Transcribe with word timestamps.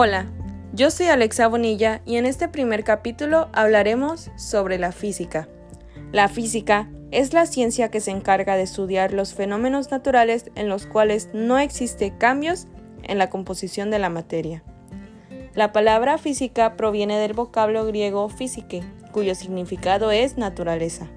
Hola, 0.00 0.26
yo 0.72 0.92
soy 0.92 1.06
Alexa 1.06 1.48
Bonilla 1.48 2.02
y 2.06 2.18
en 2.18 2.26
este 2.26 2.46
primer 2.46 2.84
capítulo 2.84 3.48
hablaremos 3.52 4.30
sobre 4.36 4.78
la 4.78 4.92
física. 4.92 5.48
La 6.12 6.28
física 6.28 6.88
es 7.10 7.32
la 7.32 7.46
ciencia 7.46 7.90
que 7.90 7.98
se 7.98 8.12
encarga 8.12 8.54
de 8.54 8.62
estudiar 8.62 9.12
los 9.12 9.34
fenómenos 9.34 9.90
naturales 9.90 10.52
en 10.54 10.68
los 10.68 10.86
cuales 10.86 11.30
no 11.32 11.58
existe 11.58 12.16
cambios 12.16 12.68
en 13.02 13.18
la 13.18 13.28
composición 13.28 13.90
de 13.90 13.98
la 13.98 14.08
materia. 14.08 14.62
La 15.56 15.72
palabra 15.72 16.16
física 16.16 16.76
proviene 16.76 17.18
del 17.18 17.32
vocablo 17.32 17.84
griego 17.84 18.28
físique, 18.28 18.84
cuyo 19.10 19.34
significado 19.34 20.12
es 20.12 20.38
naturaleza. 20.38 21.08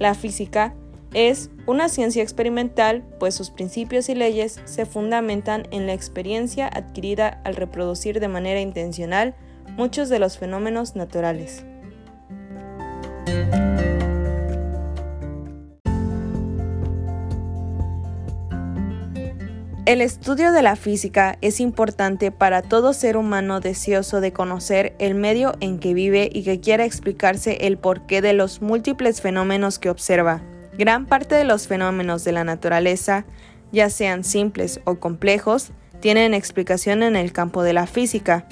La 0.00 0.14
física 0.14 0.74
es 1.14 1.50
una 1.66 1.88
ciencia 1.88 2.22
experimental, 2.22 3.04
pues 3.18 3.34
sus 3.34 3.50
principios 3.50 4.08
y 4.08 4.14
leyes 4.14 4.60
se 4.64 4.86
fundamentan 4.86 5.66
en 5.70 5.86
la 5.86 5.94
experiencia 5.94 6.68
adquirida 6.68 7.40
al 7.44 7.56
reproducir 7.56 8.20
de 8.20 8.28
manera 8.28 8.60
intencional 8.60 9.34
muchos 9.76 10.08
de 10.08 10.18
los 10.18 10.38
fenómenos 10.38 10.96
naturales. 10.96 11.64
El 19.86 20.00
estudio 20.00 20.50
de 20.50 20.62
la 20.62 20.74
física 20.74 21.38
es 21.42 21.60
importante 21.60 22.32
para 22.32 22.60
todo 22.60 22.92
ser 22.92 23.16
humano 23.16 23.60
deseoso 23.60 24.20
de 24.20 24.32
conocer 24.32 24.96
el 24.98 25.14
medio 25.14 25.54
en 25.60 25.78
que 25.78 25.94
vive 25.94 26.28
y 26.32 26.42
que 26.42 26.58
quiera 26.58 26.84
explicarse 26.84 27.68
el 27.68 27.78
porqué 27.78 28.20
de 28.20 28.32
los 28.32 28.60
múltiples 28.60 29.20
fenómenos 29.20 29.78
que 29.78 29.88
observa. 29.88 30.42
Gran 30.78 31.06
parte 31.06 31.34
de 31.34 31.44
los 31.44 31.66
fenómenos 31.66 32.22
de 32.24 32.32
la 32.32 32.44
naturaleza, 32.44 33.24
ya 33.72 33.88
sean 33.88 34.24
simples 34.24 34.80
o 34.84 34.96
complejos, 34.96 35.72
tienen 36.00 36.34
explicación 36.34 37.02
en 37.02 37.16
el 37.16 37.32
campo 37.32 37.62
de 37.62 37.72
la 37.72 37.86
física. 37.86 38.46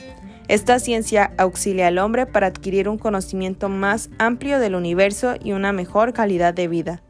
Esta 0.49 0.79
ciencia 0.79 1.33
auxilia 1.37 1.89
al 1.89 1.99
hombre 1.99 2.25
para 2.25 2.47
adquirir 2.47 2.89
un 2.89 2.97
conocimiento 2.97 3.69
más 3.69 4.09
amplio 4.19 4.59
del 4.59 4.75
universo 4.75 5.35
y 5.43 5.53
una 5.53 5.73
mejor 5.73 6.15
calidad 6.15 6.55
de 6.55 6.69
vida. 6.69 7.03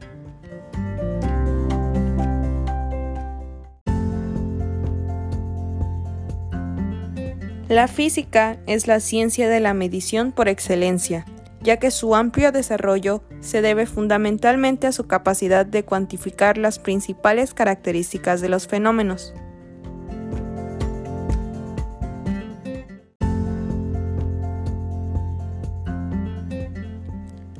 La 7.69 7.87
física 7.87 8.57
es 8.67 8.87
la 8.87 8.99
ciencia 8.99 9.49
de 9.49 9.59
la 9.61 9.73
medición 9.73 10.33
por 10.33 10.49
excelencia 10.49 11.25
ya 11.65 11.77
que 11.77 11.89
su 11.89 12.13
amplio 12.13 12.51
desarrollo 12.51 13.23
se 13.39 13.63
debe 13.63 13.87
fundamentalmente 13.87 14.85
a 14.85 14.91
su 14.91 15.07
capacidad 15.07 15.65
de 15.65 15.83
cuantificar 15.83 16.59
las 16.59 16.77
principales 16.77 17.55
características 17.55 18.39
de 18.39 18.49
los 18.49 18.67
fenómenos. 18.67 19.33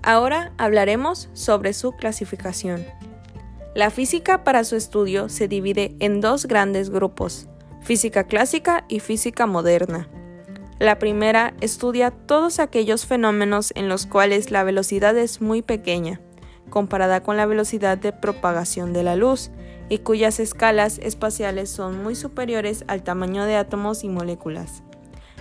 Ahora 0.03 0.53
hablaremos 0.59 1.29
sobre 1.33 1.73
su 1.73 1.93
clasificación. 1.93 2.85
La 3.73 3.89
física 3.89 4.43
para 4.43 4.63
su 4.65 4.75
estudio 4.75 5.29
se 5.29 5.47
divide 5.47 5.95
en 5.99 6.21
dos 6.21 6.45
grandes 6.45 6.91
grupos, 6.91 7.47
física 7.81 8.25
clásica 8.25 8.85
y 8.87 8.99
física 8.99 9.47
moderna. 9.47 10.07
La 10.79 10.99
primera 10.99 11.53
estudia 11.61 12.11
todos 12.11 12.59
aquellos 12.59 13.05
fenómenos 13.05 13.71
en 13.75 13.87
los 13.87 14.05
cuales 14.05 14.51
la 14.51 14.63
velocidad 14.65 15.17
es 15.17 15.39
muy 15.39 15.61
pequeña, 15.61 16.19
comparada 16.69 17.23
con 17.23 17.37
la 17.37 17.45
velocidad 17.45 17.97
de 17.97 18.11
propagación 18.11 18.91
de 18.91 19.03
la 19.03 19.15
luz, 19.15 19.51
y 19.87 19.99
cuyas 19.99 20.39
escalas 20.41 20.97
espaciales 20.97 21.69
son 21.69 22.03
muy 22.03 22.15
superiores 22.15 22.83
al 22.87 23.03
tamaño 23.03 23.45
de 23.45 23.55
átomos 23.55 24.03
y 24.03 24.09
moléculas. 24.09 24.83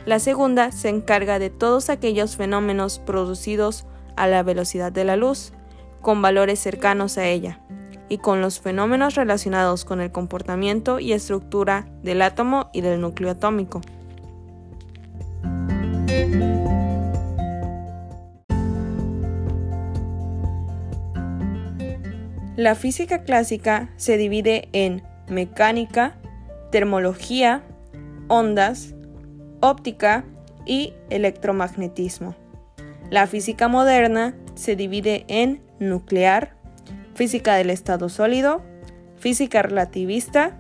La 0.07 0.21
segunda 0.21 0.71
se 0.71 0.91
encarga 0.91 1.41
de 1.41 1.51
todos 1.51 1.91
aquellos 1.91 2.37
fenómenos 2.37 3.01
producidos 3.01 3.87
a 4.17 4.29
la 4.29 4.45
velocidad 4.45 4.93
de 4.93 5.05
la 5.05 5.17
luz, 5.17 5.53
con 6.01 6.23
valores 6.23 6.61
cercanos 6.61 7.19
a 7.19 7.27
ella, 7.27 7.61
y 8.09 8.19
con 8.19 8.41
los 8.41 8.61
fenómenos 8.61 9.17
relacionados 9.17 9.85
con 9.85 10.01
el 10.01 10.13
comportamiento 10.13 11.01
y 11.01 11.13
estructura 11.13 11.89
del 12.03 12.23
átomo 12.23 12.71
y 12.73 12.83
del 12.83 13.01
núcleo 13.01 13.31
atómico. 13.31 13.81
La 22.57 22.77
física 22.77 23.25
clásica 23.25 23.91
se 23.97 24.17
divide 24.17 24.69
en 24.73 25.03
mecánica, 25.29 26.15
termología, 26.71 27.63
ondas, 28.29 28.95
óptica 29.61 30.25
y 30.65 30.95
electromagnetismo. 31.11 32.37
La 33.11 33.27
física 33.27 33.69
moderna 33.69 34.35
se 34.55 34.77
divide 34.77 35.25
en 35.29 35.63
nuclear, 35.79 36.57
física 37.15 37.57
del 37.57 37.71
estado 37.71 38.09
sólido, 38.09 38.63
física 39.19 39.63
relativista 39.63 40.57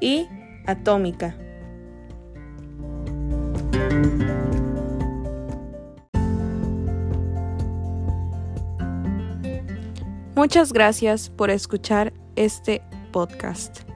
y 0.00 0.26
atómica. 0.66 1.36
Muchas 10.36 10.74
gracias 10.74 11.30
por 11.30 11.48
escuchar 11.48 12.12
este 12.36 12.82
podcast. 13.10 13.95